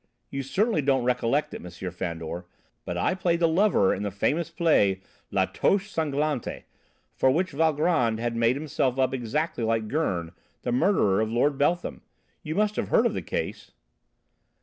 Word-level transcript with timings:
You 0.31 0.41
certainly 0.41 0.81
don't 0.81 1.03
recollect 1.03 1.53
it, 1.53 1.63
M. 1.63 1.69
Fandor, 1.91 2.47
but 2.85 2.97
I 2.97 3.13
played 3.13 3.39
the 3.39 3.47
lover 3.47 3.93
in 3.93 4.01
the 4.01 4.09
famous 4.09 4.49
play 4.49 4.99
'La 5.29 5.45
Toche 5.45 5.91
Sanglante,' 5.93 6.63
for 7.13 7.29
which 7.29 7.51
Valgrand 7.51 8.19
had 8.19 8.35
made 8.35 8.55
himself 8.55 8.97
up 8.97 9.13
exactly 9.13 9.63
like 9.63 9.87
Gurn, 9.87 10.31
the 10.63 10.71
murderer 10.71 11.21
of 11.21 11.29
Lord 11.31 11.55
Beltham. 11.59 12.01
You 12.41 12.55
must 12.55 12.77
have 12.77 12.87
heard 12.87 13.05
of 13.05 13.13
the 13.13 13.21
case?" 13.21 13.73